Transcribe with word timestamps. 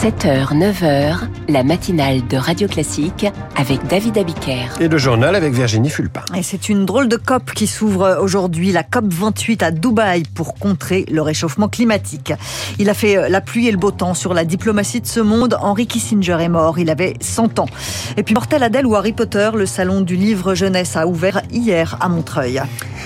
7h, 0.00 0.54
9h, 0.54 1.18
la 1.50 1.62
matinale 1.62 2.26
de 2.26 2.38
Radio 2.38 2.66
Classique 2.66 3.26
avec 3.54 3.86
David 3.86 4.16
Abiker. 4.16 4.80
Et 4.80 4.88
le 4.88 4.96
journal 4.96 5.34
avec 5.34 5.52
Virginie 5.52 5.90
Fulpin. 5.90 6.22
Et 6.34 6.42
c'est 6.42 6.70
une 6.70 6.86
drôle 6.86 7.06
de 7.06 7.16
COP 7.16 7.52
qui 7.52 7.66
s'ouvre 7.66 8.18
aujourd'hui, 8.22 8.72
la 8.72 8.82
COP 8.82 9.04
28 9.12 9.62
à 9.62 9.70
Dubaï 9.70 10.22
pour 10.34 10.54
contrer 10.54 11.04
le 11.12 11.20
réchauffement 11.20 11.68
climatique. 11.68 12.32
Il 12.78 12.88
a 12.88 12.94
fait 12.94 13.28
la 13.28 13.42
pluie 13.42 13.68
et 13.68 13.72
le 13.72 13.76
beau 13.76 13.90
temps 13.90 14.14
sur 14.14 14.32
la 14.32 14.46
diplomatie 14.46 15.02
de 15.02 15.06
ce 15.06 15.20
monde. 15.20 15.58
Henry 15.60 15.86
Kissinger 15.86 16.38
est 16.40 16.48
mort, 16.48 16.78
il 16.78 16.88
avait 16.88 17.12
100 17.20 17.58
ans. 17.58 17.68
Et 18.16 18.22
puis 18.22 18.34
Mortel 18.34 18.62
Adèle 18.62 18.86
ou 18.86 18.96
Harry 18.96 19.12
Potter, 19.12 19.50
le 19.54 19.66
salon 19.66 20.00
du 20.00 20.16
livre 20.16 20.54
jeunesse 20.54 20.96
a 20.96 21.06
ouvert 21.06 21.42
hier 21.52 21.98
à 22.00 22.08
Montreuil. 22.08 22.62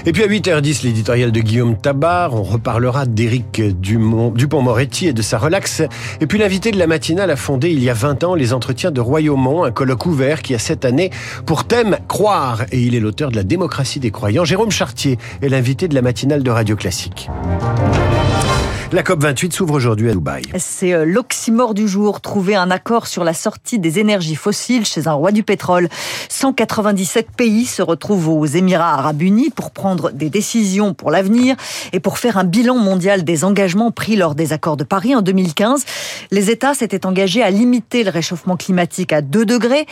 Et 0.06 0.12
puis 0.12 0.22
à 0.22 0.28
8h10, 0.28 0.84
l'éditorial 0.84 1.32
de 1.32 1.40
Guillaume 1.40 1.76
Tabar. 1.76 2.34
On 2.34 2.42
reparlera 2.42 3.06
d'Éric 3.06 3.62
Dupont-Moretti 3.80 5.08
et 5.08 5.12
de 5.12 5.22
sa 5.22 5.38
relaxe. 5.38 5.82
Et 6.20 6.26
puis 6.26 6.38
l'invité 6.38 6.70
de 6.70 6.78
la 6.78 6.83
matinale 6.86 7.30
a 7.30 7.36
fondé 7.36 7.70
il 7.70 7.82
y 7.82 7.90
a 7.90 7.94
20 7.94 8.24
ans 8.24 8.34
les 8.34 8.52
entretiens 8.52 8.90
de 8.90 9.00
Royaumont, 9.00 9.64
un 9.64 9.70
colloque 9.70 10.06
ouvert 10.06 10.42
qui 10.42 10.54
a 10.54 10.58
cette 10.58 10.84
année 10.84 11.10
pour 11.46 11.64
thème 11.64 11.96
croire. 12.08 12.64
Et 12.72 12.80
il 12.80 12.94
est 12.94 13.00
l'auteur 13.00 13.30
de 13.30 13.36
la 13.36 13.42
démocratie 13.42 14.00
des 14.00 14.10
croyants. 14.10 14.44
Jérôme 14.44 14.70
Chartier 14.70 15.18
est 15.42 15.48
l'invité 15.48 15.88
de 15.88 15.94
la 15.94 16.02
matinale 16.02 16.42
de 16.42 16.50
Radio 16.50 16.76
Classique. 16.76 17.28
La 18.94 19.02
COP28 19.02 19.50
s'ouvre 19.50 19.74
aujourd'hui 19.74 20.08
à 20.08 20.12
Dubaï. 20.12 20.44
C'est 20.56 20.92
euh, 20.92 21.04
l'oxymore 21.04 21.74
du 21.74 21.88
jour, 21.88 22.20
trouver 22.20 22.54
un 22.54 22.70
accord 22.70 23.08
sur 23.08 23.24
la 23.24 23.34
sortie 23.34 23.80
des 23.80 23.98
énergies 23.98 24.36
fossiles 24.36 24.86
chez 24.86 25.08
un 25.08 25.14
roi 25.14 25.32
du 25.32 25.42
pétrole. 25.42 25.88
197 26.28 27.32
pays 27.36 27.64
se 27.66 27.82
retrouvent 27.82 28.28
aux 28.28 28.46
Émirats 28.46 28.94
arabes 28.94 29.22
unis 29.22 29.50
pour 29.50 29.72
prendre 29.72 30.12
des 30.12 30.30
décisions 30.30 30.94
pour 30.94 31.10
l'avenir 31.10 31.56
et 31.92 31.98
pour 31.98 32.18
faire 32.18 32.38
un 32.38 32.44
bilan 32.44 32.76
mondial 32.76 33.24
des 33.24 33.42
engagements 33.42 33.90
pris 33.90 34.14
lors 34.14 34.36
des 34.36 34.52
accords 34.52 34.76
de 34.76 34.84
Paris 34.84 35.16
en 35.16 35.22
2015. 35.22 35.84
Les 36.30 36.52
États 36.52 36.74
s'étaient 36.74 37.04
engagés 37.04 37.42
à 37.42 37.50
limiter 37.50 38.04
le 38.04 38.10
réchauffement 38.10 38.56
climatique 38.56 39.12
à 39.12 39.22
2 39.22 39.44
degrés. 39.44 39.86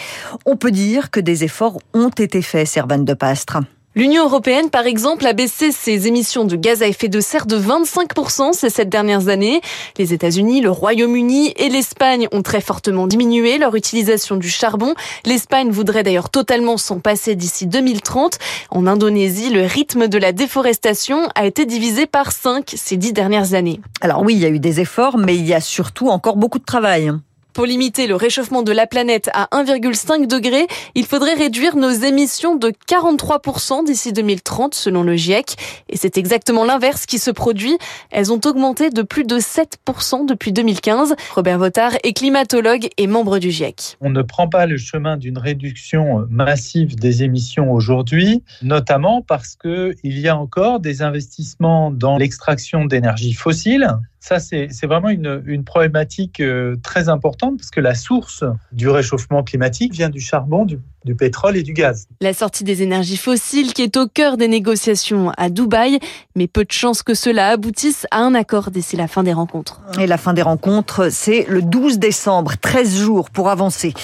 On 0.46 0.56
peut 0.56 0.70
dire 0.70 1.10
que 1.10 1.18
des 1.18 1.42
efforts 1.42 1.78
ont 1.92 2.10
été 2.10 2.40
faits, 2.40 2.68
Servane 2.68 3.04
de 3.04 3.14
Pastre. 3.14 3.58
L'Union 3.94 4.24
européenne, 4.24 4.70
par 4.70 4.86
exemple, 4.86 5.26
a 5.26 5.34
baissé 5.34 5.70
ses 5.70 6.06
émissions 6.08 6.46
de 6.46 6.56
gaz 6.56 6.82
à 6.82 6.86
effet 6.86 7.08
de 7.08 7.20
serre 7.20 7.44
de 7.44 7.58
25% 7.58 8.54
ces 8.54 8.70
sept 8.70 8.88
dernières 8.88 9.28
années. 9.28 9.60
Les 9.98 10.14
États-Unis, 10.14 10.62
le 10.62 10.70
Royaume-Uni 10.70 11.52
et 11.56 11.68
l'Espagne 11.68 12.26
ont 12.32 12.40
très 12.40 12.62
fortement 12.62 13.06
diminué 13.06 13.58
leur 13.58 13.74
utilisation 13.74 14.36
du 14.36 14.48
charbon. 14.48 14.94
L'Espagne 15.26 15.68
voudrait 15.68 16.04
d'ailleurs 16.04 16.30
totalement 16.30 16.78
s'en 16.78 17.00
passer 17.00 17.34
d'ici 17.34 17.66
2030. 17.66 18.38
En 18.70 18.86
Indonésie, 18.86 19.50
le 19.50 19.66
rythme 19.66 20.08
de 20.08 20.16
la 20.16 20.32
déforestation 20.32 21.28
a 21.34 21.44
été 21.44 21.66
divisé 21.66 22.06
par 22.06 22.32
5 22.32 22.72
ces 22.74 22.96
dix 22.96 23.12
dernières 23.12 23.52
années. 23.52 23.82
Alors 24.00 24.22
oui, 24.22 24.32
il 24.32 24.40
y 24.40 24.46
a 24.46 24.48
eu 24.48 24.58
des 24.58 24.80
efforts, 24.80 25.18
mais 25.18 25.36
il 25.36 25.46
y 25.46 25.52
a 25.52 25.60
surtout 25.60 26.08
encore 26.08 26.36
beaucoup 26.38 26.58
de 26.58 26.64
travail. 26.64 27.12
Pour 27.52 27.66
limiter 27.66 28.06
le 28.06 28.14
réchauffement 28.14 28.62
de 28.62 28.72
la 28.72 28.86
planète 28.86 29.28
à 29.34 29.48
1,5 29.52 30.26
degré, 30.26 30.66
il 30.94 31.04
faudrait 31.04 31.34
réduire 31.34 31.76
nos 31.76 31.90
émissions 31.90 32.56
de 32.56 32.72
43% 32.88 33.84
d'ici 33.84 34.14
2030 34.14 34.74
selon 34.74 35.02
le 35.02 35.16
GIEC. 35.16 35.56
Et 35.90 35.98
c'est 35.98 36.16
exactement 36.16 36.64
l'inverse 36.64 37.04
qui 37.04 37.18
se 37.18 37.30
produit. 37.30 37.76
Elles 38.10 38.32
ont 38.32 38.40
augmenté 38.46 38.88
de 38.88 39.02
plus 39.02 39.24
de 39.24 39.38
7% 39.38 40.26
depuis 40.26 40.52
2015. 40.52 41.14
Robert 41.34 41.58
Votard 41.58 41.92
est 42.04 42.14
climatologue 42.14 42.88
et 42.96 43.06
membre 43.06 43.38
du 43.38 43.50
GIEC. 43.50 43.98
On 44.00 44.08
ne 44.08 44.22
prend 44.22 44.48
pas 44.48 44.64
le 44.64 44.78
chemin 44.78 45.18
d'une 45.18 45.36
réduction 45.38 46.26
massive 46.30 46.96
des 46.96 47.22
émissions 47.22 47.70
aujourd'hui, 47.70 48.42
notamment 48.62 49.20
parce 49.20 49.56
qu'il 49.56 50.18
y 50.18 50.28
a 50.28 50.36
encore 50.36 50.80
des 50.80 51.02
investissements 51.02 51.90
dans 51.90 52.16
l'extraction 52.16 52.86
d'énergie 52.86 53.34
fossile 53.34 53.98
ça, 54.22 54.38
c'est 54.38 54.86
vraiment 54.86 55.08
une, 55.08 55.64
problématique 55.64 56.38
euh, 56.38 56.76
très 56.80 57.08
importante 57.08 57.58
parce 57.58 57.72
que 57.72 57.80
la 57.80 57.96
source 57.96 58.44
du 58.70 58.88
réchauffement 58.88 59.42
climatique 59.42 59.92
vient 59.92 60.10
du 60.10 60.20
charbon, 60.20 60.64
du, 61.04 61.14
pétrole 61.14 61.56
et 61.56 61.62
du 61.62 61.72
gaz. 61.72 62.06
La 62.20 62.32
sortie 62.32 62.64
des 62.64 62.82
énergies 62.82 63.16
fossiles 63.16 63.72
qui 63.72 63.82
est 63.82 63.96
au 63.96 64.06
cœur 64.06 64.36
des 64.36 64.48
négociations 64.48 65.32
à 65.36 65.50
Dubaï, 65.50 65.98
mais 66.36 66.46
peu 66.46 66.64
de 66.64 66.72
chances 66.72 67.02
que 67.02 67.14
cela 67.14 67.48
aboutisse 67.48 68.06
à 68.10 68.18
un 68.18 68.34
accord 68.34 68.70
d'ici 68.70 68.96
la 68.96 69.08
fin 69.08 69.22
des 69.22 69.32
rencontres. 69.32 69.80
Et 69.98 70.06
la 70.06 70.18
fin 70.18 70.32
des 70.32 70.42
rencontres, 70.42 71.10
c'est 71.10 71.46
le 71.48 71.62
12 71.62 71.98
décembre, 71.98 72.52
13 72.60 72.96
jours 72.96 73.30
pour 73.30 73.48
avancer. 73.48 73.94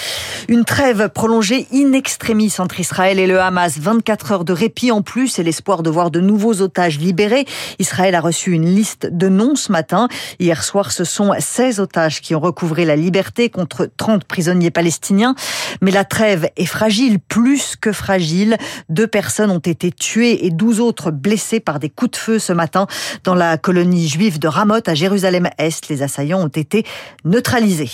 Une 0.49 0.65
trêve 0.65 1.09
prolongée 1.09 1.67
in 1.73 1.93
extremis 1.93 2.55
entre 2.59 2.81
Israël 2.81 3.19
et 3.19 3.27
le 3.27 3.41
Hamas, 3.41 3.79
24 3.79 4.33
heures 4.33 4.45
de 4.45 4.53
répit 4.53 4.91
en 4.91 5.03
plus 5.03 5.39
et 5.39 5.43
l'espoir 5.43 5.83
de 5.83 5.91
voir 5.91 6.11
de 6.11 6.21
nouveaux 6.21 6.61
otages 6.61 6.99
libérés. 6.99 7.47
Israël 7.79 8.15
a 8.15 8.21
reçu 8.21 8.53
une 8.53 8.67
liste 8.67 9.09
de 9.11 9.29
noms 9.29 9.57
ce 9.57 9.73
matin. 9.73 10.09
Hier 10.39 10.63
soir, 10.63 10.93
ce 10.93 11.05
sont 11.05 11.33
16 11.39 11.81
otages 11.81 12.21
qui 12.21 12.35
ont 12.35 12.41
recouvré 12.41 12.85
la 12.85 12.97
liberté 12.97 13.51
contre 13.51 13.89
30 13.97 14.25
prisonniers 14.25 14.71
palestiniens. 14.71 15.35
Mais 15.81 15.91
la 15.91 16.05
trêve 16.05 16.49
est 16.57 16.67
fragile, 16.67 16.88
plus 17.29 17.77
que 17.77 17.93
fragile. 17.93 18.57
Deux 18.89 19.07
personnes 19.07 19.51
ont 19.51 19.59
été 19.59 19.93
tuées 19.93 20.47
et 20.47 20.51
12 20.51 20.81
autres 20.81 21.11
blessées 21.11 21.61
par 21.61 21.79
des 21.79 21.91
coups 21.91 22.13
de 22.13 22.17
feu 22.17 22.39
ce 22.39 22.53
matin 22.53 22.87
dans 23.25 23.35
la 23.35 23.59
colonie 23.59 24.09
juive 24.09 24.39
de 24.39 24.49
Ramoth 24.49 24.89
à 24.89 24.95
Jérusalem-Est. 24.95 25.89
Les 25.89 26.03
assaillants 26.03 26.43
ont 26.43 26.49
été 26.49 26.85
neutralisés. 27.25 27.91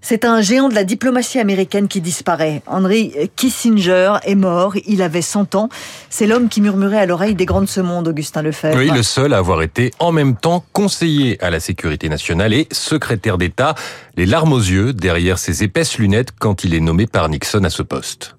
C'est 0.00 0.24
un 0.24 0.42
géant 0.42 0.68
de 0.68 0.74
la 0.74 0.84
diplomatie 0.84 1.38
américaine 1.38 1.88
qui 1.88 2.02
disparaît. 2.02 2.62
Henry 2.66 3.14
Kissinger 3.36 4.14
est 4.24 4.34
mort. 4.34 4.74
Il 4.86 5.00
avait 5.00 5.22
100 5.22 5.54
ans. 5.54 5.68
C'est 6.10 6.26
l'homme 6.26 6.48
qui 6.48 6.60
murmurait 6.60 6.98
à 6.98 7.06
l'oreille 7.06 7.34
des 7.34 7.46
grands 7.46 7.62
de 7.62 7.66
ce 7.66 7.80
monde, 7.80 8.08
Augustin 8.08 8.42
Lefebvre. 8.42 8.76
Oui, 8.76 8.90
le 8.90 9.02
seul 9.02 9.32
à 9.32 9.38
avoir 9.38 9.62
été 9.62 9.92
en 9.98 10.12
même 10.12 10.36
temps 10.36 10.64
conseiller 10.72 11.42
à 11.42 11.48
la 11.48 11.58
sécurité 11.58 12.08
nationale 12.10 12.52
et 12.52 12.68
secrétaire 12.70 13.38
d'État, 13.38 13.74
les 14.16 14.26
larmes 14.26 14.52
aux 14.52 14.58
yeux 14.58 14.92
derrière 14.92 15.38
ses 15.38 15.62
épaisses 15.62 15.98
lunettes 15.98 16.30
quand 16.38 16.64
il 16.64 16.74
est 16.74 16.80
nommé 16.80 17.06
par 17.06 17.28
Nixon 17.28 17.64
à 17.64 17.70
ce 17.70 17.82
poste. 17.82 18.36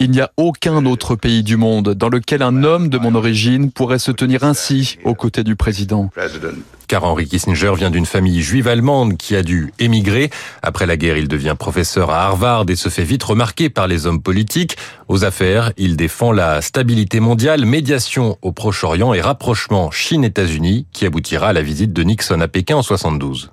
Il 0.00 0.10
n'y 0.10 0.20
a 0.20 0.30
aucun 0.36 0.86
autre 0.86 1.16
pays 1.16 1.42
du 1.42 1.56
monde 1.56 1.94
dans 1.94 2.08
lequel 2.08 2.40
un 2.40 2.62
homme 2.62 2.88
de 2.88 2.98
mon 2.98 3.16
origine 3.16 3.72
pourrait 3.72 3.98
se 3.98 4.12
tenir 4.12 4.44
ainsi 4.44 4.98
aux 5.02 5.14
côtés 5.14 5.42
du 5.42 5.56
président. 5.56 6.10
Car 6.86 7.02
Henry 7.02 7.26
Kissinger 7.26 7.72
vient 7.76 7.90
d'une 7.90 8.06
famille 8.06 8.42
juive 8.42 8.68
allemande 8.68 9.16
qui 9.16 9.34
a 9.34 9.42
dû 9.42 9.72
émigrer. 9.80 10.30
Après 10.62 10.86
la 10.86 10.96
guerre, 10.96 11.16
il 11.16 11.26
devient 11.26 11.56
professeur 11.58 12.10
à 12.10 12.26
Harvard 12.26 12.66
et 12.68 12.76
se 12.76 12.90
fait 12.90 13.02
vite 13.02 13.24
remarquer 13.24 13.70
par 13.70 13.88
les 13.88 14.06
hommes 14.06 14.22
politiques. 14.22 14.76
Aux 15.08 15.24
affaires, 15.24 15.72
il 15.76 15.96
défend 15.96 16.30
la 16.30 16.62
stabilité 16.62 17.18
mondiale, 17.18 17.64
médiation 17.64 18.38
au 18.40 18.52
Proche-Orient 18.52 19.14
et 19.14 19.20
rapprochement 19.20 19.90
Chine-États-Unis 19.90 20.86
qui 20.92 21.06
aboutira 21.06 21.48
à 21.48 21.52
la 21.52 21.62
visite 21.62 21.92
de 21.92 22.02
Nixon 22.04 22.40
à 22.40 22.46
Pékin 22.46 22.76
en 22.76 22.82
72. 22.82 23.50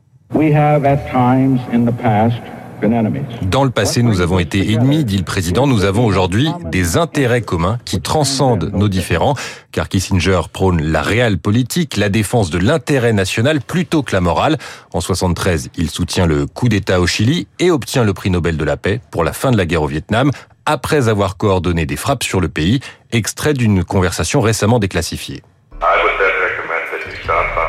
Dans 3.43 3.63
le 3.63 3.69
passé, 3.69 4.01
nous 4.01 4.21
avons 4.21 4.39
été 4.39 4.73
ennemis, 4.73 5.03
dit 5.03 5.17
le 5.17 5.23
président. 5.23 5.67
Nous 5.67 5.83
avons 5.83 6.05
aujourd'hui 6.05 6.49
des 6.71 6.97
intérêts 6.97 7.41
communs 7.41 7.77
qui 7.85 8.01
transcendent 8.01 8.71
nos 8.73 8.87
différends, 8.87 9.35
car 9.71 9.87
Kissinger 9.87 10.41
prône 10.51 10.81
la 10.81 11.01
réelle 11.01 11.37
politique, 11.37 11.97
la 11.97 12.09
défense 12.09 12.49
de 12.49 12.57
l'intérêt 12.57 13.13
national 13.13 13.61
plutôt 13.61 14.01
que 14.01 14.13
la 14.13 14.21
morale. 14.21 14.57
En 14.93 15.01
73, 15.01 15.69
il 15.77 15.91
soutient 15.91 16.25
le 16.25 16.47
coup 16.47 16.69
d'État 16.69 16.99
au 17.01 17.07
Chili 17.07 17.47
et 17.59 17.69
obtient 17.69 18.03
le 18.03 18.13
prix 18.13 18.31
Nobel 18.31 18.57
de 18.57 18.63
la 18.63 18.77
paix 18.77 18.99
pour 19.11 19.23
la 19.23 19.33
fin 19.33 19.51
de 19.51 19.57
la 19.57 19.65
guerre 19.65 19.83
au 19.83 19.87
Vietnam, 19.87 20.31
après 20.65 21.07
avoir 21.09 21.37
coordonné 21.37 21.85
des 21.85 21.97
frappes 21.97 22.23
sur 22.23 22.39
le 22.39 22.49
pays, 22.49 22.79
extrait 23.11 23.53
d'une 23.53 23.83
conversation 23.83 24.41
récemment 24.41 24.79
déclassifiée. 24.79 25.43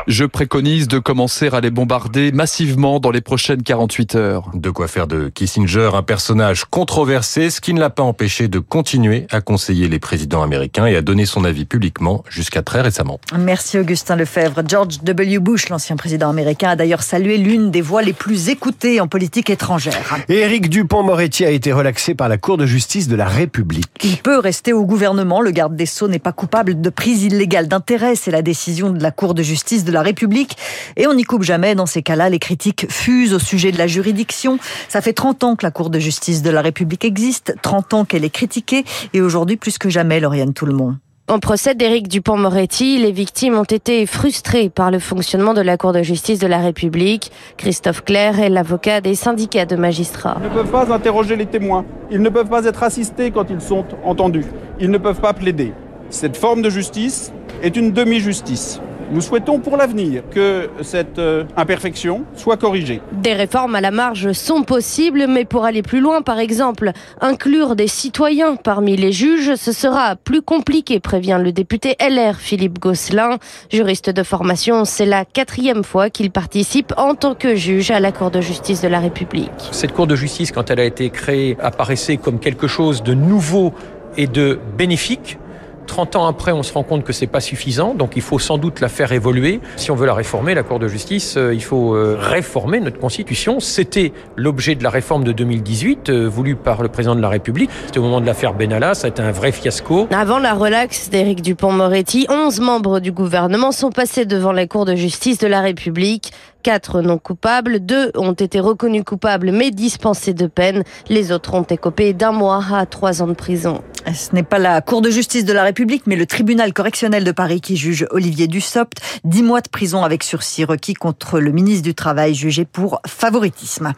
Je 0.07 0.25
préconise 0.25 0.89
de 0.89 0.99
commencer 0.99 1.47
à 1.53 1.61
les 1.61 1.69
bombarder 1.69 2.33
massivement 2.33 2.99
dans 2.99 3.09
les 3.09 3.21
prochaines 3.21 3.63
48 3.63 4.15
heures. 4.15 4.51
De 4.53 4.69
quoi 4.69 4.89
faire 4.89 5.07
de 5.07 5.29
Kissinger 5.29 5.91
un 5.93 6.03
personnage 6.03 6.65
controversé, 6.65 7.49
ce 7.49 7.61
qui 7.61 7.73
ne 7.73 7.79
l'a 7.79 7.89
pas 7.89 8.03
empêché 8.03 8.49
de 8.49 8.59
continuer 8.59 9.27
à 9.31 9.39
conseiller 9.39 9.87
les 9.87 9.99
présidents 9.99 10.43
américains 10.43 10.87
et 10.87 10.97
à 10.97 11.01
donner 11.01 11.25
son 11.25 11.45
avis 11.45 11.63
publiquement 11.63 12.25
jusqu'à 12.29 12.61
très 12.63 12.81
récemment. 12.81 13.21
Merci 13.37 13.79
Augustin 13.79 14.17
Lefebvre. 14.17 14.61
George 14.67 14.99
W. 15.03 15.39
Bush, 15.39 15.69
l'ancien 15.69 15.95
président 15.95 16.29
américain, 16.29 16.71
a 16.71 16.75
d'ailleurs 16.75 17.03
salué 17.03 17.37
l'une 17.37 17.71
des 17.71 17.81
voix 17.81 18.01
les 18.01 18.13
plus 18.13 18.49
écoutées 18.49 18.99
en 18.99 19.07
politique 19.07 19.49
étrangère. 19.49 20.17
Éric 20.27 20.69
Dupont-Moretti 20.69 21.45
a 21.45 21.49
été 21.49 21.71
relaxé 21.71 22.13
par 22.13 22.27
la 22.27 22.37
Cour 22.37 22.57
de 22.57 22.65
justice 22.65 23.07
de 23.07 23.15
la 23.15 23.27
République. 23.27 23.87
Il 24.03 24.17
peut 24.17 24.39
rester 24.39 24.73
au 24.73 24.85
gouvernement. 24.85 25.39
Le 25.39 25.51
garde 25.51 25.77
des 25.77 25.85
Sceaux 25.85 26.09
n'est 26.09 26.19
pas 26.19 26.33
coupable 26.33 26.81
de 26.81 26.89
prise 26.89 27.23
illégale 27.23 27.69
d'intérêt. 27.69 28.17
C'est 28.17 28.31
la 28.31 28.41
décision 28.41 28.89
de 28.89 29.01
la 29.01 29.11
Cour 29.11 29.33
de 29.33 29.43
justice 29.43 29.85
de 29.85 29.92
la 29.93 30.01
République. 30.01 30.57
Et 30.97 31.07
on 31.07 31.13
n'y 31.13 31.23
coupe 31.23 31.43
jamais. 31.43 31.75
Dans 31.75 31.85
ces 31.85 32.01
cas-là, 32.01 32.29
les 32.29 32.39
critiques 32.39 32.85
fusent 32.89 33.33
au 33.33 33.39
sujet 33.39 33.71
de 33.71 33.77
la 33.77 33.87
juridiction. 33.87 34.59
Ça 34.89 35.01
fait 35.01 35.13
30 35.13 35.43
ans 35.43 35.55
que 35.55 35.65
la 35.65 35.71
Cour 35.71 35.89
de 35.89 35.99
justice 35.99 36.41
de 36.41 36.49
la 36.49 36.61
République 36.61 37.05
existe, 37.05 37.55
30 37.61 37.93
ans 37.93 38.05
qu'elle 38.05 38.25
est 38.25 38.29
critiquée, 38.29 38.83
et 39.13 39.21
aujourd'hui, 39.21 39.57
plus 39.57 39.77
que 39.77 39.89
jamais, 39.89 40.19
Lauriane 40.19 40.53
Tout 40.53 40.65
le 40.65 40.73
monde. 40.73 40.97
En 41.29 41.39
procès 41.39 41.73
d'Éric 41.73 42.09
Dupont-Moretti, 42.09 42.97
les 42.97 43.13
victimes 43.13 43.57
ont 43.57 43.63
été 43.63 44.05
frustrées 44.05 44.69
par 44.69 44.91
le 44.91 44.99
fonctionnement 44.99 45.53
de 45.53 45.61
la 45.61 45.77
Cour 45.77 45.93
de 45.93 46.03
justice 46.03 46.37
de 46.37 46.47
la 46.47 46.57
République. 46.57 47.31
Christophe 47.55 48.03
Claire 48.03 48.41
est 48.41 48.49
l'avocat 48.49 48.99
des 48.99 49.15
syndicats 49.15 49.65
de 49.65 49.77
magistrats. 49.77 50.35
Ils 50.41 50.49
ne 50.49 50.53
peuvent 50.53 50.69
pas 50.69 50.93
interroger 50.93 51.37
les 51.37 51.45
témoins. 51.45 51.85
Ils 52.11 52.21
ne 52.21 52.27
peuvent 52.27 52.49
pas 52.49 52.65
être 52.65 52.83
assistés 52.83 53.31
quand 53.31 53.49
ils 53.49 53.61
sont 53.61 53.85
entendus. 54.03 54.45
Ils 54.81 54.91
ne 54.91 54.97
peuvent 54.97 55.21
pas 55.21 55.31
plaider. 55.31 55.71
Cette 56.09 56.35
forme 56.35 56.61
de 56.61 56.69
justice 56.69 57.31
est 57.61 57.77
une 57.77 57.93
demi-justice. 57.93 58.81
Nous 59.11 59.21
souhaitons 59.21 59.59
pour 59.59 59.77
l'avenir 59.77 60.23
que 60.31 60.69
cette 60.81 61.19
euh, 61.19 61.43
imperfection 61.57 62.23
soit 62.35 62.57
corrigée. 62.57 63.01
Des 63.11 63.33
réformes 63.33 63.75
à 63.75 63.81
la 63.81 63.91
marge 63.91 64.31
sont 64.31 64.63
possibles, 64.63 65.27
mais 65.27 65.45
pour 65.45 65.65
aller 65.65 65.81
plus 65.81 65.99
loin, 65.99 66.21
par 66.21 66.39
exemple, 66.39 66.91
inclure 67.21 67.75
des 67.75 67.87
citoyens 67.87 68.55
parmi 68.55 68.95
les 68.95 69.11
juges, 69.11 69.55
ce 69.55 69.71
sera 69.71 70.15
plus 70.15 70.41
compliqué, 70.41 70.99
prévient 70.99 71.39
le 71.41 71.51
député 71.51 71.95
LR 71.99 72.37
Philippe 72.37 72.79
Gosselin. 72.79 73.37
Juriste 73.71 74.09
de 74.09 74.23
formation, 74.23 74.85
c'est 74.85 75.05
la 75.05 75.25
quatrième 75.25 75.83
fois 75.83 76.09
qu'il 76.09 76.31
participe 76.31 76.93
en 76.97 77.15
tant 77.15 77.35
que 77.35 77.55
juge 77.55 77.91
à 77.91 77.99
la 77.99 78.11
Cour 78.11 78.31
de 78.31 78.41
justice 78.41 78.81
de 78.81 78.87
la 78.87 78.99
République. 78.99 79.51
Cette 79.71 79.93
Cour 79.93 80.07
de 80.07 80.15
justice, 80.15 80.51
quand 80.51 80.71
elle 80.71 80.79
a 80.79 80.85
été 80.85 81.09
créée, 81.09 81.57
apparaissait 81.61 82.17
comme 82.17 82.39
quelque 82.39 82.67
chose 82.67 83.03
de 83.03 83.13
nouveau 83.13 83.73
et 84.17 84.27
de 84.27 84.59
bénéfique 84.77 85.37
30 85.85 86.15
ans 86.15 86.27
après, 86.27 86.51
on 86.51 86.63
se 86.63 86.73
rend 86.73 86.83
compte 86.83 87.03
que 87.03 87.13
c'est 87.13 87.27
pas 87.27 87.39
suffisant, 87.39 87.93
donc 87.93 88.13
il 88.15 88.21
faut 88.21 88.39
sans 88.39 88.57
doute 88.57 88.79
la 88.79 88.89
faire 88.89 89.11
évoluer. 89.11 89.59
Si 89.75 89.91
on 89.91 89.95
veut 89.95 90.05
la 90.05 90.13
réformer, 90.13 90.53
la 90.53 90.63
Cour 90.63 90.79
de 90.79 90.87
justice, 90.87 91.35
euh, 91.37 91.53
il 91.53 91.63
faut 91.63 91.95
euh, 91.95 92.17
réformer 92.19 92.79
notre 92.79 92.99
Constitution. 92.99 93.59
C'était 93.59 94.13
l'objet 94.35 94.75
de 94.75 94.83
la 94.83 94.89
réforme 94.89 95.23
de 95.23 95.31
2018, 95.31 96.09
euh, 96.09 96.27
voulue 96.27 96.55
par 96.55 96.81
le 96.81 96.89
président 96.89 97.15
de 97.15 97.21
la 97.21 97.29
République. 97.29 97.69
C'était 97.85 97.99
au 97.99 98.03
moment 98.03 98.21
de 98.21 98.25
l'affaire 98.25 98.53
Benalla, 98.53 98.93
ça 98.93 99.07
a 99.07 99.09
été 99.09 99.21
un 99.21 99.31
vrai 99.31 99.51
fiasco. 99.51 100.07
Avant 100.11 100.39
la 100.39 100.53
relaxe 100.53 101.09
d'Éric 101.09 101.41
Dupont-Moretti, 101.41 102.27
11 102.29 102.59
membres 102.59 102.99
du 102.99 103.11
gouvernement 103.11 103.71
sont 103.71 103.91
passés 103.91 104.25
devant 104.25 104.51
la 104.51 104.67
Cour 104.67 104.85
de 104.85 104.95
justice 104.95 105.37
de 105.37 105.47
la 105.47 105.61
République. 105.61 106.31
Quatre 106.63 107.01
non 107.01 107.17
coupables, 107.17 107.81
deux 107.81 108.11
ont 108.15 108.31
été 108.31 108.61
reconnus 108.61 109.03
coupables 109.05 109.51
mais 109.51 109.69
dispensés 109.69 110.33
de 110.33 110.47
peine. 110.47 110.83
Les 111.09 111.33
autres 111.33 111.55
ont 111.55 111.63
écopé 111.63 112.13
d'un 112.13 112.31
mois 112.31 112.63
à 112.71 112.85
trois 112.85 113.21
ans 113.21 113.27
de 113.27 113.33
prison. 113.33 113.81
Ce 114.13 114.33
n'est 114.35 114.43
pas 114.43 114.59
la 114.59 114.81
Cour 114.81 115.01
de 115.01 115.09
justice 115.09 115.45
de 115.45 115.53
la 115.53 115.63
République, 115.63 116.03
mais 116.07 116.15
le 116.15 116.25
tribunal 116.25 116.73
correctionnel 116.73 117.23
de 117.23 117.31
Paris 117.31 117.61
qui 117.61 117.77
juge 117.77 118.05
Olivier 118.11 118.47
Dussopt. 118.47 118.99
Dix 119.23 119.43
mois 119.43 119.61
de 119.61 119.69
prison 119.69 120.03
avec 120.03 120.23
sursis 120.23 120.65
requis 120.65 120.93
contre 120.93 121.39
le 121.39 121.51
ministre 121.51 121.83
du 121.83 121.95
Travail 121.95 122.35
jugé 122.35 122.65
pour 122.65 123.01
favoritisme. 123.07 123.93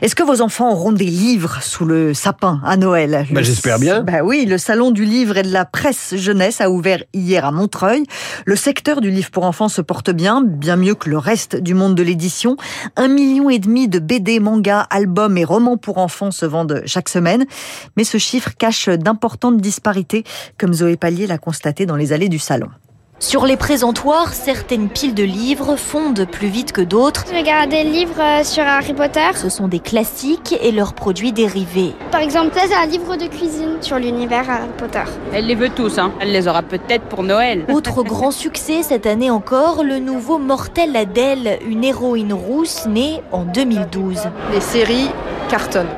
Est-ce 0.00 0.14
que 0.14 0.22
vos 0.22 0.40
enfants 0.42 0.72
auront 0.72 0.92
des 0.92 1.04
livres 1.06 1.60
sous 1.60 1.84
le 1.84 2.14
sapin 2.14 2.60
à 2.64 2.76
Noël? 2.76 3.26
Bah, 3.30 3.42
J'espère 3.42 3.78
bien. 3.78 4.02
Bah 4.02 4.22
oui, 4.24 4.46
le 4.46 4.58
salon 4.58 4.90
du 4.90 5.04
livre 5.04 5.36
et 5.36 5.42
de 5.42 5.52
la 5.52 5.64
presse 5.64 6.14
jeunesse 6.16 6.60
a 6.60 6.70
ouvert 6.70 7.02
hier 7.12 7.44
à 7.44 7.50
Montreuil. 7.50 8.04
Le 8.44 8.56
secteur 8.56 9.00
du 9.00 9.10
livre 9.10 9.30
pour 9.30 9.44
enfants 9.44 9.68
se 9.68 9.82
porte 9.82 10.10
bien, 10.10 10.42
bien 10.42 10.76
mieux 10.76 10.94
que 10.94 11.10
le 11.10 11.18
reste 11.18 11.56
du 11.56 11.74
monde 11.74 11.91
de 11.94 12.02
l'édition. 12.02 12.56
Un 12.96 13.08
million 13.08 13.50
et 13.50 13.58
demi 13.58 13.88
de 13.88 13.98
BD, 13.98 14.40
mangas, 14.40 14.86
albums 14.90 15.36
et 15.38 15.44
romans 15.44 15.76
pour 15.76 15.98
enfants 15.98 16.30
se 16.30 16.46
vendent 16.46 16.82
chaque 16.86 17.08
semaine. 17.08 17.46
Mais 17.96 18.04
ce 18.04 18.18
chiffre 18.18 18.50
cache 18.56 18.88
d'importantes 18.88 19.58
disparités, 19.58 20.24
comme 20.58 20.74
Zoé 20.74 20.96
Pallier 20.96 21.26
l'a 21.26 21.38
constaté 21.38 21.86
dans 21.86 21.96
les 21.96 22.12
allées 22.12 22.28
du 22.28 22.38
salon. 22.38 22.68
Sur 23.18 23.46
les 23.46 23.56
présentoirs, 23.56 24.32
certaines 24.32 24.88
piles 24.88 25.14
de 25.14 25.22
livres 25.22 25.76
fondent 25.76 26.26
plus 26.30 26.48
vite 26.48 26.72
que 26.72 26.80
d'autres. 26.80 27.24
Je 27.30 27.36
regarde 27.36 27.70
des 27.70 27.84
livres 27.84 28.20
euh, 28.20 28.42
sur 28.42 28.64
Harry 28.64 28.94
Potter. 28.94 29.30
Ce 29.36 29.48
sont 29.48 29.68
des 29.68 29.78
classiques 29.78 30.56
et 30.60 30.72
leurs 30.72 30.92
produits 30.92 31.32
dérivés. 31.32 31.94
Par 32.10 32.20
exemple, 32.20 32.50
ça 32.54 32.62
c'est 32.66 32.74
un 32.74 32.86
livre 32.86 33.16
de 33.16 33.26
cuisine 33.26 33.76
sur 33.80 33.98
l'univers 33.98 34.50
Harry 34.50 34.68
Potter. 34.76 35.04
Elle 35.32 35.46
les 35.46 35.54
veut 35.54 35.70
tous, 35.70 35.98
hein. 35.98 36.12
Elle 36.20 36.32
les 36.32 36.48
aura 36.48 36.62
peut-être 36.62 37.04
pour 37.04 37.22
Noël. 37.22 37.64
Autre 37.72 38.02
grand 38.02 38.32
succès 38.32 38.82
cette 38.82 39.06
année 39.06 39.30
encore, 39.30 39.84
le 39.84 39.98
nouveau 39.98 40.38
Mortel 40.38 40.96
Adèle, 40.96 41.58
une 41.66 41.84
héroïne 41.84 42.32
rousse 42.32 42.86
née 42.86 43.22
en 43.30 43.44
2012. 43.44 44.18
Les 44.52 44.60
séries 44.60 45.08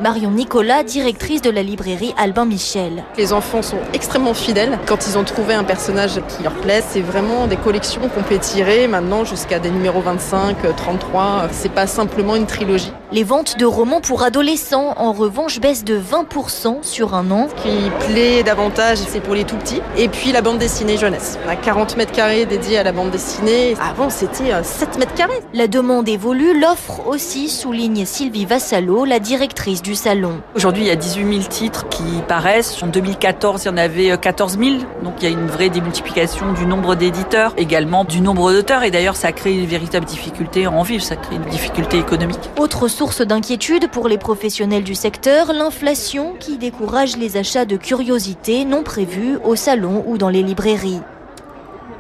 Marion 0.03 0.33
Nicolas, 0.33 0.83
directrice 0.83 1.41
de 1.41 1.49
la 1.51 1.63
librairie 1.63 2.13
Albin 2.19 2.45
Michel. 2.45 3.05
Les 3.17 3.33
enfants 3.33 3.63
sont 3.63 3.79
extrêmement 3.93 4.35
fidèles. 4.35 4.81
Quand 4.87 5.07
ils 5.07 5.17
ont 5.17 5.23
trouvé 5.23 5.55
un 5.55 5.63
personnage 5.63 6.21
qui 6.29 6.43
leur 6.43 6.55
plaît, 6.55 6.83
c'est 6.89 7.01
vraiment 7.15 7.47
des 7.47 7.57
collections 7.57 8.09
qu'on 8.09 8.25
peut 8.25 8.39
tirer 8.39 8.89
maintenant 8.89 9.25
jusqu'à 9.25 9.61
des 9.61 9.71
numéros 9.71 10.01
25, 10.01 10.57
33. 10.77 11.47
C'est 11.53 11.71
pas 11.71 11.87
simplement 11.87 12.35
une 12.35 12.47
trilogie. 12.47 12.93
Les 13.15 13.23
ventes 13.23 13.59
de 13.59 13.65
romans 13.65 14.01
pour 14.01 14.25
adolescents, 14.25 14.93
en 14.97 15.13
revanche, 15.13 15.61
baissent 15.61 15.85
de 15.85 15.97
20% 15.97 16.83
sur 16.83 17.15
un 17.15 17.31
an. 17.31 17.47
Ce 17.49 17.63
qui 17.63 17.91
plaît 18.09 18.43
davantage, 18.43 18.99
c'est 18.99 19.21
pour 19.21 19.37
les 19.37 19.45
tout 19.45 19.55
petits. 19.55 19.81
Et 19.97 20.09
puis 20.09 20.33
la 20.33 20.43
bande 20.43 20.59
dessinée 20.59 20.97
jeunesse. 20.97 21.39
On 21.47 21.49
a 21.49 21.55
40 21.55 21.97
mètres 21.97 22.11
carrés 22.11 22.45
dédiés 22.45 22.79
à 22.79 22.83
la 22.83 22.91
bande 22.91 23.13
dessinée. 23.13 23.77
Avant, 23.81 24.11
c'était 24.11 24.61
7 24.61 24.99
mètres 24.99 25.15
carrés. 25.15 25.39
La 25.53 25.69
demande 25.69 26.09
évolue, 26.09 26.59
l'offre 26.61 27.07
aussi, 27.07 27.49
souligne 27.49 28.05
Sylvie 28.05 28.47
Vassalo, 28.47 29.05
la 29.05 29.21
directrice 29.21 29.81
du 29.81 29.95
salon. 29.95 30.41
Aujourd'hui, 30.57 30.83
il 30.83 30.89
y 30.89 30.91
a 30.91 30.97
18 30.97 31.35
000 31.35 31.49
titres 31.49 31.89
qui 31.91 32.03
paraissent. 32.27 32.83
En 32.83 32.89
2014, 32.89 33.63
il 33.63 33.69
y 33.69 33.71
en 33.71 33.77
avait 33.77 34.19
14 34.19 34.57
euh, 34.57 34.65
000. 34.65 34.79
Donc 35.05 35.15
il 35.21 35.25
y 35.25 35.27
a 35.29 35.31
une 35.31 35.47
vraie 35.47 35.69
démultiplication 35.69 36.53
du 36.53 36.67
nombre 36.67 36.97
d'éditeurs, 36.97 37.53
également 37.59 38.03
du 38.03 38.21
nombre 38.21 38.53
d'auteurs. 38.53 38.83
Et 38.83 38.91
d'ailleurs, 38.91 39.15
ça 39.15 39.31
crée 39.31 39.57
une 39.57 39.67
véritable 39.67 40.05
difficulté 40.05 40.65
à 40.65 40.73
en 40.73 40.83
vivre, 40.83 41.05
ça 41.05 41.15
crée 41.15 41.37
une 41.37 41.43
difficulté 41.43 41.97
économique. 41.97 42.41
Autre 42.59 42.89
source 42.89 43.04
d'inquiétude 43.05 43.91
pour 43.91 44.09
les 44.09 44.17
professionnels 44.17 44.83
du 44.83 44.95
secteur, 44.95 45.53
l'inflation 45.53 46.35
qui 46.41 46.57
décourage 46.57 47.19
les 47.19 47.37
achats 47.37 47.67
de 47.67 47.77
curiosités 47.77 48.65
non 48.65 48.83
prévues 48.83 49.37
au 49.45 49.57
salon 49.57 50.03
ou 50.07 50.17
dans 50.17 50.31
les 50.31 50.43
librairies. 50.43 51.01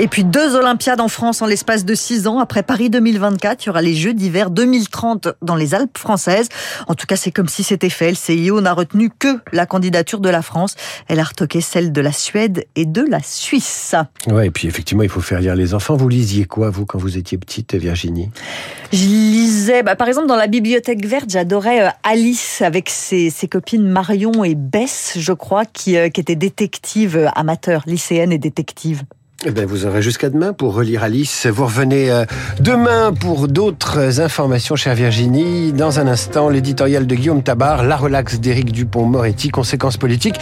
Et 0.01 0.09
puis 0.09 0.25
deux 0.25 0.57
Olympiades 0.57 1.01
en 1.01 1.07
France 1.07 1.41
en 1.41 1.47
l'espace 1.47 1.85
de 1.85 1.95
six 1.95 2.27
ans. 2.27 2.41
Après 2.41 2.65
Paris 2.65 2.91
2024, 2.91 3.65
il 3.65 3.67
y 3.67 3.71
aura 3.71 3.81
les 3.81 3.95
Jeux 3.95 4.13
d'hiver 4.13 4.51
2030 4.51 5.29
dans 5.41 5.55
les 5.55 5.73
Alpes 5.73 5.97
françaises. 5.97 6.49
En 6.89 6.95
tout 6.95 7.07
cas, 7.07 7.15
c'est 7.15 7.31
comme 7.31 7.47
si 7.47 7.63
c'était 7.63 7.91
fait. 7.91 8.11
Le 8.11 8.17
CIO 8.17 8.61
n'a 8.61 8.73
retenu 8.73 9.09
que 9.09 9.39
la 9.53 9.67
candidature 9.67 10.19
de 10.19 10.29
la 10.29 10.43
France. 10.43 10.75
Elle 11.07 11.21
a 11.21 11.25
retoqué 11.25 11.61
celle 11.61 11.93
de 11.93 12.01
la 12.01 12.11
Suède 12.11 12.65
et 12.75 12.87
de 12.87 13.03
la 13.03 13.21
Suisse. 13.23 13.95
Ouais, 14.27 14.49
et 14.49 14.51
puis 14.51 14.67
effectivement, 14.67 15.05
il 15.05 15.09
faut 15.09 15.21
faire 15.21 15.41
lire 15.41 15.55
les 15.55 15.75
enfants. 15.75 15.97
Vous 15.97 16.09
lisiez 16.09 16.45
quoi, 16.45 16.71
vous, 16.71 16.87
quand 16.87 16.99
vous 16.99 17.17
étiez 17.17 17.39
petite, 17.39 17.77
Virginie? 17.77 18.31
Je 18.93 19.05
lisais, 19.05 19.85
bah, 19.85 19.95
par 19.95 20.09
exemple, 20.09 20.27
dans 20.27 20.37
la 20.37 20.49
bibliothèque 20.49 21.07
verte, 21.07 21.31
j'adorais 21.31 21.87
euh, 21.87 21.91
Alice 22.03 22.63
avec 22.63 22.91
ses, 22.91 23.31
ses, 23.31 23.47
copines 23.47 23.87
Marion 23.87 24.43
et 24.43 24.57
Bess, 24.57 25.15
je 25.19 25.33
crois, 25.33 25.65
qui, 25.65 25.97
euh, 25.97 26.09
qui 26.09 26.21
étaient 26.21 26.35
détectives 26.35 27.17
euh, 27.17 27.29
amateurs, 27.37 27.83
lycéennes 27.87 28.33
et 28.33 28.39
détectives. 28.39 29.03
Eh 29.47 29.51
bien, 29.51 29.67
vous 29.67 29.85
aurez 29.85 30.01
jusqu'à 30.01 30.31
demain 30.31 30.55
pour 30.55 30.73
relire 30.73 31.03
Alice. 31.03 31.47
Vous 31.47 31.67
revenez 31.67 32.11
euh, 32.11 32.25
demain 32.61 33.13
pour 33.13 33.47
d'autres 33.47 34.23
informations, 34.23 34.75
chère 34.75 34.95
Virginie. 34.95 35.75
Dans 35.75 36.01
un 36.01 36.07
instant, 36.07 36.49
l'éditorial 36.49 37.07
de 37.07 37.15
Guillaume 37.15 37.43
Tabar, 37.43 37.85
la 37.85 37.97
relaxe 37.97 38.41
d'Éric 38.41 38.73
Dupont-Moretti, 38.73 39.51
conséquences 39.51 39.99
politiques. 39.99 40.37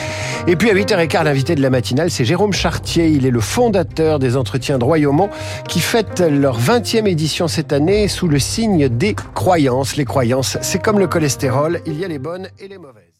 Et 0.46 0.54
puis 0.54 0.70
à 0.70 0.74
8h15, 0.74 1.24
l'invité 1.24 1.56
de 1.56 1.62
la 1.62 1.70
matinale, 1.70 2.12
c'est 2.12 2.24
Jérôme 2.24 2.52
Chartier. 2.52 3.08
Il 3.08 3.26
est 3.26 3.32
le 3.32 3.40
fondateur 3.40 4.20
des 4.20 4.36
entretiens 4.36 4.78
de 4.78 4.84
Royaumont 4.84 5.30
qui 5.66 5.80
fêtent 5.80 6.20
leur 6.20 6.60
20e 6.60 7.08
édition 7.08 7.48
cette 7.48 7.72
année 7.72 8.06
sous 8.06 8.28
le 8.28 8.38
signe 8.38 8.88
des 8.88 9.16
croyances. 9.34 9.96
Les 9.96 10.04
croyances, 10.04 10.58
c'est 10.60 10.80
comme 10.80 11.00
le 11.00 11.08
cholestérol, 11.08 11.80
il 11.86 11.98
y 11.98 12.04
a 12.04 12.08
les 12.08 12.20
bonnes 12.20 12.46
et 12.60 12.68
les 12.68 12.78
mauvaises. 12.78 13.11